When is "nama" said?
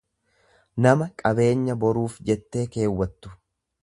0.85-1.07